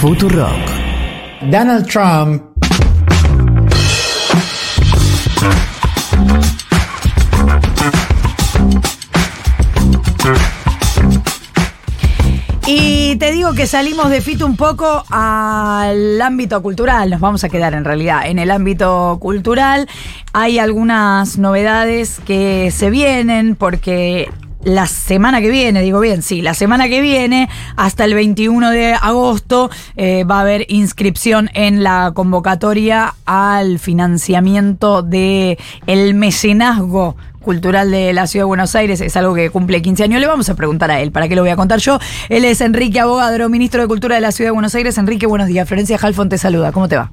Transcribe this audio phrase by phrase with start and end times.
[0.00, 0.50] Futurock.
[1.50, 2.42] Donald Trump
[12.66, 17.48] Y te digo que salimos de Fito un poco al ámbito cultural, nos vamos a
[17.48, 19.88] quedar en realidad en el ámbito cultural.
[20.32, 24.28] Hay algunas novedades que se vienen porque
[24.66, 28.94] la semana que viene, digo bien, sí, la semana que viene, hasta el 21 de
[28.94, 37.92] agosto, eh, va a haber inscripción en la convocatoria al financiamiento de el mecenazgo cultural
[37.92, 40.20] de la Ciudad de Buenos Aires, es algo que cumple 15 años.
[40.20, 42.00] Le vamos a preguntar a él, ¿para qué lo voy a contar yo?
[42.28, 44.98] Él es Enrique Abogadro, ministro de Cultura de la Ciudad de Buenos Aires.
[44.98, 45.68] Enrique, buenos días.
[45.68, 46.72] Florencia Halfon te saluda.
[46.72, 47.12] ¿Cómo te va?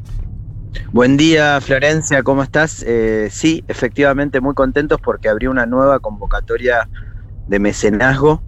[0.91, 2.83] Buen día, Florencia, ¿cómo estás?
[2.87, 6.89] Eh, sí, efectivamente, muy contentos porque abrió una nueva convocatoria
[7.47, 8.41] de mecenazgo,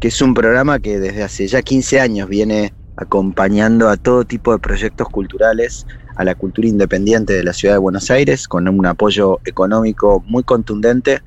[0.00, 4.52] que es un programa que desde hace ya 15 años viene acompañando a todo tipo
[4.52, 8.86] de proyectos culturales, a la cultura independiente de la ciudad de Buenos Aires, con un
[8.86, 11.22] apoyo económico muy contundente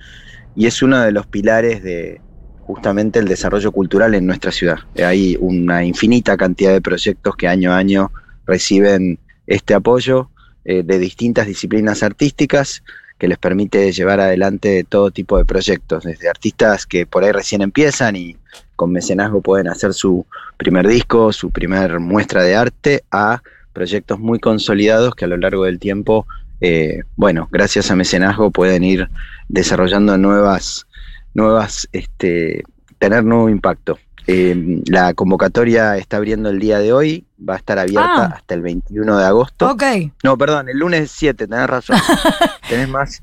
[0.56, 2.22] y es uno de los pilares de
[2.62, 4.80] justamente el desarrollo cultural en nuestra ciudad.
[4.96, 8.12] Hay una infinita cantidad de proyectos que año a año
[8.46, 10.30] reciben este apoyo
[10.64, 12.84] eh, de distintas disciplinas artísticas
[13.18, 17.62] que les permite llevar adelante todo tipo de proyectos, desde artistas que por ahí recién
[17.62, 18.38] empiezan y
[18.76, 20.26] con mecenazgo pueden hacer su
[20.58, 23.42] primer disco, su primer muestra de arte, a
[23.74, 26.26] proyectos muy consolidados que a lo largo del tiempo,
[26.62, 29.10] eh, bueno, gracias a mecenazgo pueden ir
[29.48, 30.88] desarrollando nuevas,
[31.34, 32.64] nuevas, este,
[33.00, 33.98] tener nuevo impacto.
[34.28, 38.34] Eh, la convocatoria está abriendo el día de hoy, va a estar abierta Ah.
[38.36, 39.70] hasta el 21 de agosto.
[39.70, 39.84] Ok.
[40.23, 41.98] No, perdón, el lunes 7, tenés razón.
[42.70, 43.22] tenés más.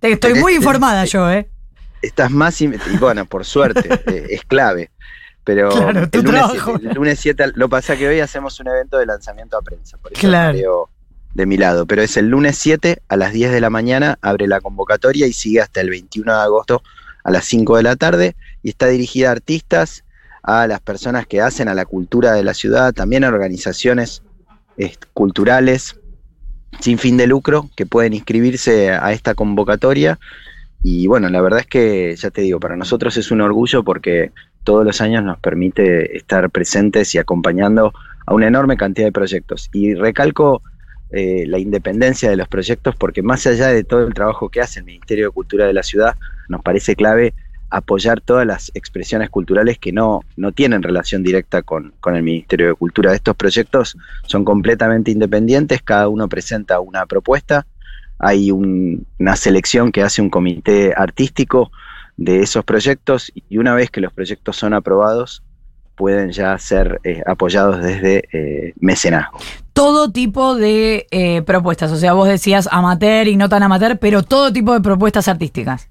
[0.00, 1.48] Te- Estoy Tenés- muy tenés- informada yo, ¿eh?
[2.02, 2.60] Estás más.
[2.60, 2.68] Y
[3.00, 4.90] bueno, por suerte, eh, es clave.
[5.44, 6.42] Pero Claro, el, lunes.
[6.52, 9.96] 7, el lunes 7, lo pasa que hoy hacemos un evento de lanzamiento a prensa.
[9.98, 10.90] Por eso Claro.
[11.34, 11.86] de mi lado.
[11.86, 15.32] Pero es el lunes 7 a las 10 de la mañana, abre la convocatoria y
[15.32, 16.82] sigue hasta el 21 de agosto
[17.24, 18.36] a las 5 de la tarde.
[18.62, 20.04] Y está dirigida a artistas,
[20.42, 24.22] a las personas que hacen a la cultura de la ciudad, también a organizaciones
[25.12, 25.98] culturales
[26.80, 30.18] sin fin de lucro que pueden inscribirse a esta convocatoria.
[30.82, 34.30] Y bueno, la verdad es que, ya te digo, para nosotros es un orgullo porque
[34.62, 37.92] todos los años nos permite estar presentes y acompañando
[38.26, 39.70] a una enorme cantidad de proyectos.
[39.72, 40.62] Y recalco
[41.10, 44.80] eh, la independencia de los proyectos porque más allá de todo el trabajo que hace
[44.80, 46.14] el Ministerio de Cultura de la ciudad,
[46.48, 47.34] nos parece clave
[47.70, 52.68] apoyar todas las expresiones culturales que no, no tienen relación directa con, con el Ministerio
[52.68, 53.14] de Cultura.
[53.14, 53.96] Estos proyectos
[54.26, 57.66] son completamente independientes, cada uno presenta una propuesta,
[58.18, 61.70] hay un- una selección que hace un comité artístico
[62.16, 65.42] de esos proyectos y una vez que los proyectos son aprobados
[65.94, 69.38] pueden ya ser eh, apoyados desde eh, mecenazgo.
[69.72, 71.90] Todo tipo de eh, propuestas.
[71.92, 75.88] O sea, vos decías amateur y no tan amateur, pero todo tipo de propuestas artísticas.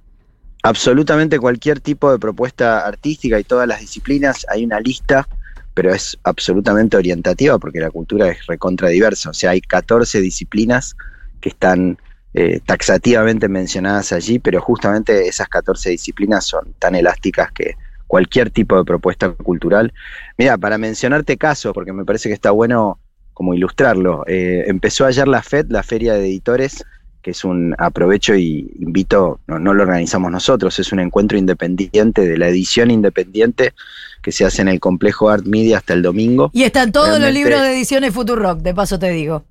[0.68, 5.26] Absolutamente cualquier tipo de propuesta artística y todas las disciplinas, hay una lista,
[5.74, 9.30] pero es absolutamente orientativa porque la cultura es recontra diversa.
[9.30, 10.98] O sea, hay 14 disciplinas
[11.40, 11.98] que están
[12.34, 17.76] eh, taxativamente mencionadas allí, pero justamente esas 14 disciplinas son tan elásticas que
[18.06, 19.94] cualquier tipo de propuesta cultural.
[20.38, 23.00] Mira, para mencionarte casos, porque me parece que está bueno
[23.34, 26.84] como ilustrarlo, eh, empezó ayer la FED, la Feria de Editores,
[27.28, 32.26] que es un aprovecho y invito, no, no lo organizamos nosotros, es un encuentro independiente
[32.26, 33.74] de la edición independiente
[34.22, 36.52] que se hace en el complejo Art Media hasta el domingo.
[36.54, 39.44] Y están todos los libros de ediciones Futurock, de paso te digo.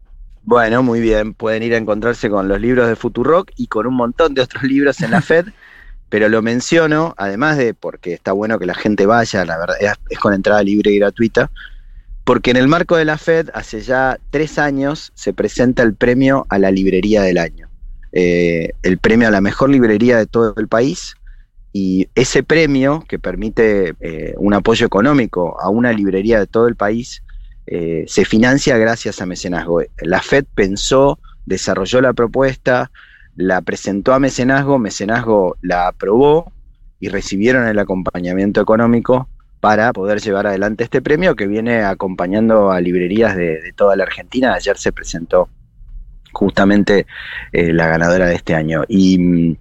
[0.44, 3.94] Bueno, muy bien, pueden ir a encontrarse con los libros de Futurock y con un
[3.94, 5.48] montón de otros libros en la FED,
[6.08, 9.92] pero lo menciono, además de porque está bueno que la gente vaya, la verdad, es,
[10.08, 11.50] es con entrada libre y gratuita,
[12.26, 16.44] porque en el marco de la FED, hace ya tres años, se presenta el premio
[16.48, 17.68] a la librería del año,
[18.12, 21.14] Eh, el premio a la mejor librería de todo el país,
[21.72, 26.74] y ese premio que permite eh, un apoyo económico a una librería de todo el
[26.74, 27.22] país,
[27.66, 29.82] eh, se financia gracias a mecenazgo.
[30.00, 32.90] La FED pensó, desarrolló la propuesta,
[33.36, 36.50] la presentó a mecenazgo, mecenazgo la aprobó
[36.98, 39.28] y recibieron el acompañamiento económico
[39.66, 44.04] para poder llevar adelante este premio que viene acompañando a librerías de, de toda la
[44.04, 44.54] Argentina.
[44.54, 45.48] Ayer se presentó
[46.30, 47.04] justamente
[47.50, 48.84] eh, la ganadora de este año.
[48.86, 49.56] Y mm,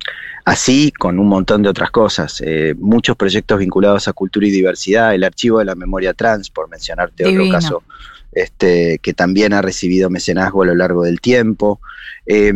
[0.46, 5.16] así con un montón de otras cosas, eh, muchos proyectos vinculados a cultura y diversidad,
[5.16, 7.46] el archivo de la memoria trans, por mencionarte Divino.
[7.46, 7.84] otro caso,
[8.32, 11.82] este, que también ha recibido mecenazgo a lo largo del tiempo.
[12.28, 12.54] Eh,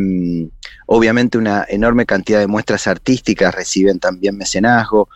[0.86, 5.10] obviamente una enorme cantidad de muestras artísticas reciben también mecenazgo.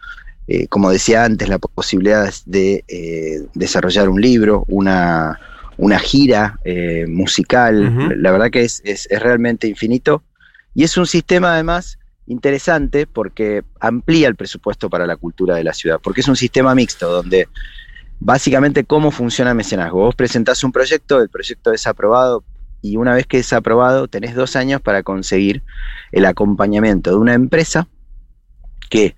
[0.48, 5.40] Eh, como decía antes, la posibilidad de eh, desarrollar un libro, una,
[5.78, 10.24] una gira eh, musical, la verdad que es, es, realmente infinito.
[10.75, 15.74] Y es un sistema además interesante porque amplía el presupuesto para la cultura de la
[15.74, 17.48] ciudad, porque es un sistema mixto donde
[18.19, 20.00] básicamente cómo funciona mecenazgo.
[20.00, 22.44] Vos presentás un proyecto, el proyecto es aprobado
[22.81, 25.63] y una vez que es aprobado tenés dos años para conseguir
[26.12, 27.88] el acompañamiento de una empresa
[28.90, 29.16] que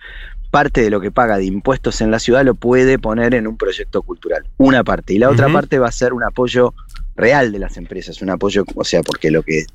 [0.55, 3.57] parte de lo que paga de impuestos en la ciudad lo puede poner en un
[3.57, 4.45] proyecto cultural.
[4.55, 5.13] Una parte.
[5.13, 6.73] Y la otra parte va a ser un apoyo
[7.17, 9.65] real de las empresas, un apoyo, o sea, porque lo que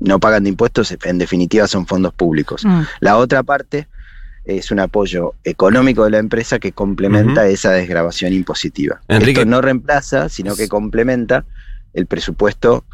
[0.00, 2.64] no pagan de impuestos en definitiva son fondos públicos.
[2.64, 2.80] Mm.
[3.00, 3.86] La otra parte
[4.46, 9.02] es un apoyo económico de la empresa que complementa esa desgrabación impositiva.
[9.08, 11.44] Esto no reemplaza, sino que complementa
[11.92, 12.86] el presupuesto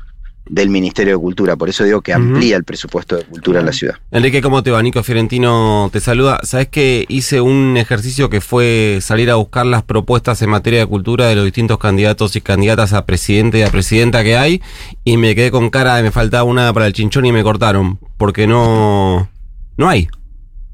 [0.46, 1.56] del Ministerio de Cultura.
[1.56, 3.96] Por eso digo que amplía el presupuesto de cultura en la ciudad.
[4.10, 4.82] Enrique, ¿cómo te va?
[4.82, 6.40] Nico Fiorentino te saluda.
[6.42, 10.86] Sabes que hice un ejercicio que fue salir a buscar las propuestas en materia de
[10.86, 14.62] cultura de los distintos candidatos y candidatas a presidente y a presidenta que hay
[15.04, 17.98] y me quedé con cara de me faltaba una para el chinchón y me cortaron
[18.16, 19.28] porque no,
[19.76, 20.08] no hay.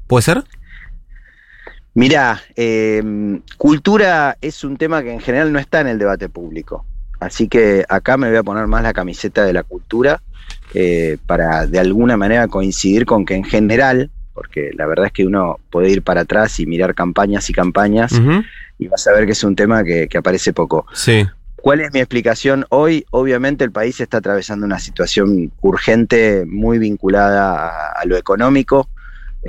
[0.07, 0.43] ¿Puede ser?
[1.93, 6.85] Mira, em, cultura es un tema que en general no está en el debate público.
[7.19, 10.21] Así que acá me voy a poner más la camiseta de la cultura
[10.73, 15.25] eh, para de alguna manera coincidir con que en general, porque la verdad es que
[15.25, 18.11] uno puede ir para atrás y mirar campañas y campañas
[18.77, 20.85] y vas a ver que es un tema que, aparece poco.
[20.93, 21.25] Sí.
[21.55, 23.05] ¿Cuál es mi explicación hoy?
[23.09, 28.87] Obviamente el país está atravesando una situación urgente muy vinculada a lo económico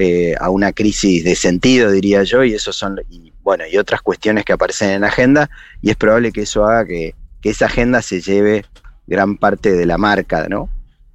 [0.00, 4.00] eh, a una crisis de sentido, diría yo, y eso son, y, bueno, y otras
[4.00, 5.50] cuestiones que aparecen en la agenda,
[5.82, 8.64] y es probable que eso haga que, esa agenda se lleve
[9.06, 10.68] gran parte de la marca, ¿no?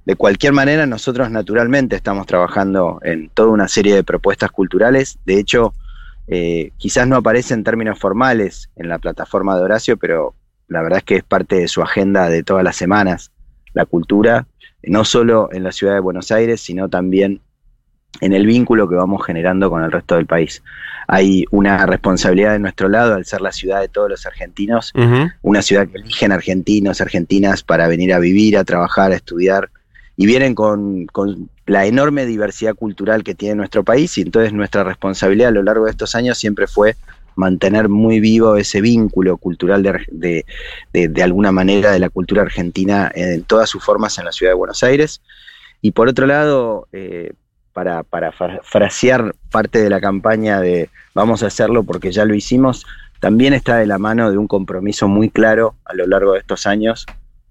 [0.04, 5.18] De cualquier manera, nosotros naturalmente estamos trabajando en toda una serie de propuestas culturales.
[5.24, 5.72] De hecho,
[6.26, 10.34] eh, quizás no aparece en términos formales en la plataforma de Horacio, pero
[10.68, 13.30] la verdad es que es parte de su agenda de todas las semanas,
[13.72, 14.46] la cultura,
[14.82, 17.40] no solo en la ciudad de Buenos Aires, sino también
[18.20, 20.62] en el vínculo que vamos generando con el resto del país.
[21.06, 24.92] Hay una responsabilidad de nuestro lado al ser la ciudad de todos los argentinos,
[25.42, 29.70] una ciudad que eligen argentinos, argentinas para venir a vivir, a trabajar, a estudiar,
[30.16, 31.06] y vienen con,
[31.66, 35.86] la enorme diversidad cultural que tiene nuestro país, y entonces nuestra responsabilidad a lo largo
[35.86, 36.96] de estos años siempre fue
[37.36, 40.44] mantener muy vivo ese vínculo cultural de,
[40.92, 44.56] de, alguna manera de la cultura argentina en todas sus formas en la ciudad de
[44.56, 45.20] Buenos Aires.
[45.82, 47.32] Y por otro lado, eh,
[47.74, 48.32] para, para
[48.62, 52.86] frasear parte de la campaña de vamos a hacerlo porque ya lo hicimos,
[53.20, 56.66] también está de la mano de un compromiso muy claro a lo largo de estos
[56.66, 57.04] años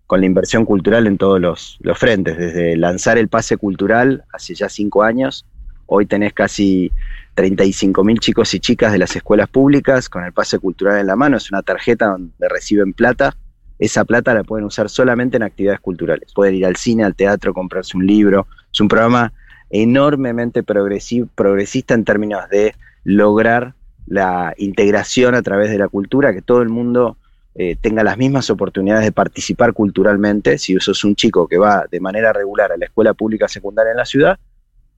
[0.08, 4.70] con la inversión cultural en todos los, frentes, desde lanzar el pase cultural hace ya
[4.70, 5.46] cinco años,
[5.88, 6.92] hoy tenés casi
[7.34, 11.16] 35 mil chicos y chicas de las escuelas públicas con el pase cultural en la
[11.16, 13.36] mano, es una tarjeta donde reciben plata,
[13.80, 17.54] esa plata la pueden usar solamente en actividades culturales, pueden ir al cine, al teatro,
[17.54, 19.34] comprarse un libro, es un programa
[19.74, 23.74] enormemente progresista en términos de lograr
[24.06, 27.18] la integración a través de la cultura, que todo el mundo
[27.56, 30.60] eh, tenga las mismas oportunidades de participar culturalmente.
[30.60, 33.98] Si sos un chico que va de manera regular a la escuela pública secundaria en
[33.98, 34.38] la ciudad,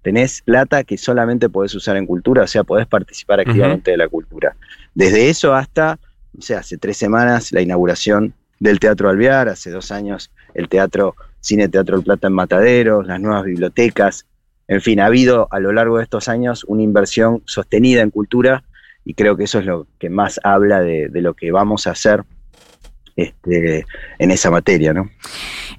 [0.01, 4.10] tenés plata que solamente podés usar en cultura, o sea, podés participar activamente de la
[4.10, 4.57] cultura.
[4.94, 6.00] Desde eso hasta,
[6.38, 11.15] o sea, hace tres semanas la inauguración del Teatro Alvear, hace dos años el Teatro
[11.39, 14.25] Cine Teatro El Plata en Mataderos, las nuevas bibliotecas,
[14.67, 18.63] en fin, ha habido a lo largo de estos años una inversión sostenida en cultura
[19.03, 22.24] y creo que eso es lo que más habla de, lo que vamos a hacer
[23.15, 23.86] este,
[24.17, 25.10] en esa materia, ¿no?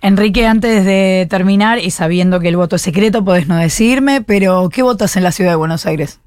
[0.00, 4.68] Enrique, antes de terminar y sabiendo que el voto es secreto, podés no decirme, pero
[4.72, 6.20] ¿qué votas en la ciudad de Buenos Aires?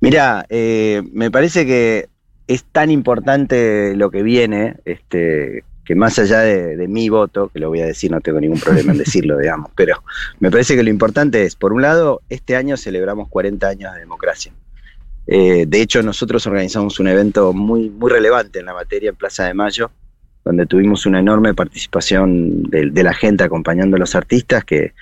[0.00, 2.08] Mira, eh, me parece que
[2.46, 7.68] es tan importante lo que viene, este, que más allá de, mi voto, que lo
[7.68, 10.02] voy a decir, no tengo ningún problema en decirlo, digamos, pero
[10.40, 14.00] me parece que lo importante es, por un lado, este año celebramos 40 años de
[14.00, 14.52] democracia.
[15.26, 19.44] Eh, de hecho, nosotros organizamos un evento muy, muy relevante en la materia en Plaza
[19.44, 19.90] de Mayo,
[20.44, 24.92] donde tuvimos una enorme participación de, la gente acompañando a los artistas que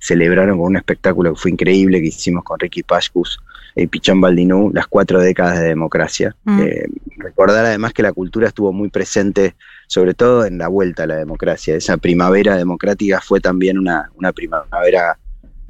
[0.00, 3.40] celebraron con un espectáculo que fue increíble que hicimos con Ricky Pashkus
[3.86, 6.34] Pichón Baldinú, las cuatro décadas de democracia.
[6.44, 6.60] Mm.
[6.60, 6.86] Eh,
[7.18, 9.54] recordar además que la cultura estuvo muy presente
[9.86, 11.74] sobre todo en la vuelta a la democracia.
[11.74, 15.18] Esa primavera democrática fue también una, primavera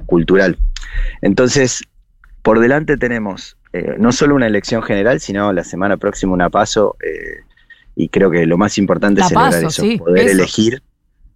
[0.05, 0.57] cultural.
[1.21, 1.83] Entonces,
[2.41, 6.97] por delante tenemos eh, no solo una elección general, sino la semana próxima una paso,
[7.03, 7.43] eh,
[7.95, 10.81] y creo que lo más importante es celebrar eso, poder elegir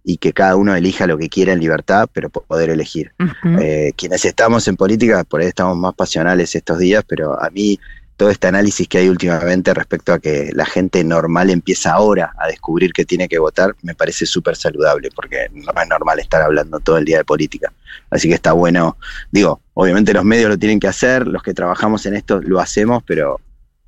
[0.04, 3.12] y que cada uno elija lo que quiera en libertad, pero poder elegir.
[3.58, 7.80] Eh, quienes estamos en política, por ahí estamos más pasionales estos días, pero a mí
[8.16, 12.46] todo este análisis que hay últimamente respecto a que la gente normal empieza ahora a
[12.46, 16.78] descubrir que tiene que votar, me parece súper saludable, porque no es normal estar hablando
[16.80, 17.72] todo el día de política.
[18.10, 18.96] Así que está bueno,
[19.32, 23.02] digo, obviamente los medios lo tienen que hacer, los que trabajamos en esto lo hacemos,
[23.04, 23.40] pero,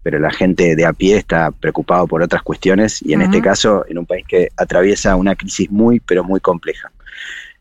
[0.07, 3.85] pero la gente de a pie está preocupado por otras cuestiones y en este caso
[3.89, 6.93] en un país que atraviesa una crisis muy, pero muy compleja.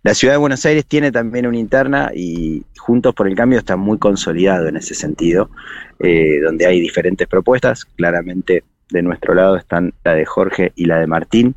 [0.03, 3.77] La ciudad de Buenos Aires tiene también una interna y Juntos por el Cambio está
[3.77, 5.49] muy consolidado en ese sentido,
[5.97, 7.83] eh, donde hay diferentes propuestas.
[7.83, 11.55] Claramente de nuestro lado están la de Jorge y la de Martín,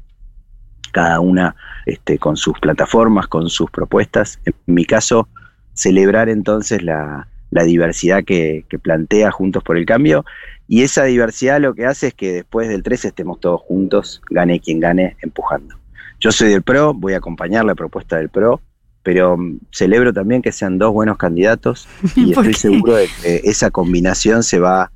[0.91, 1.55] cada una
[1.85, 4.41] este, con sus plataformas, con sus propuestas.
[4.47, 5.29] En mi caso,
[5.75, 10.25] celebrar entonces la, diversidad que, que, plantea Juntos por el Cambio.
[10.67, 14.61] Y esa diversidad lo que hace es que después del 13 estemos todos juntos, gane
[14.61, 15.77] quien gane, empujando.
[16.21, 18.61] Yo soy del PRO, voy a acompañar la propuesta del PRO,
[19.03, 23.71] pero mm, celebro también que sean dos buenos candidatos y estoy seguro de que esa
[23.71, 24.91] combinación se va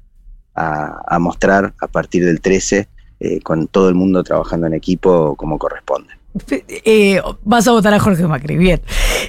[0.55, 2.89] a, mostrar a partir del 13
[3.21, 6.13] eh, con todo el mundo trabajando en equipo como corresponde.
[6.49, 8.81] Eh, vas a votar a Jorge Macri, bien.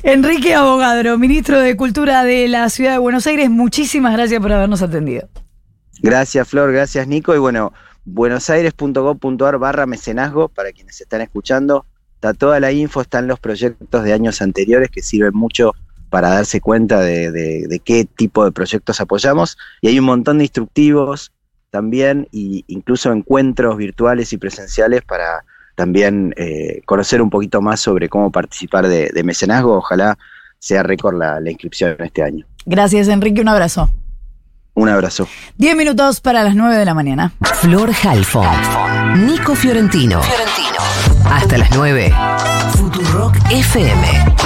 [0.03, 4.81] Enrique Abogadro, ministro de Cultura de la Ciudad de Buenos Aires, muchísimas gracias por habernos
[4.81, 5.27] atendido.
[6.01, 7.74] Gracias Flor, gracias Nico y bueno,
[8.05, 11.86] buenosaires.gov.ar barra mecenazgo para quienes están escuchando.
[12.15, 15.74] Está toda la info, están los proyectos de años anteriores que sirven mucho
[16.10, 19.57] para darse cuenta de, qué tipo de proyectos apoyamos.
[19.81, 21.31] Y hay un montón de instructivos
[21.69, 25.43] también, e incluso encuentros virtuales y presenciales para
[25.75, 29.77] también eh, conocer un poquito más sobre cómo participar de, mecenazgo.
[29.77, 30.18] Ojalá
[30.60, 32.46] sea récord la, la inscripción este año.
[32.65, 33.42] Gracias, Enrique.
[33.42, 33.89] Un abrazo.
[34.75, 35.27] Un abrazo.
[35.58, 37.32] Diez minutos para las nueve de la mañana.
[37.42, 38.48] Flor Halfon.
[39.25, 40.22] Nico Fiorentino.
[40.22, 41.30] Fiorentino.
[41.32, 42.12] Hasta las nueve.
[42.75, 44.42] Futurock FM.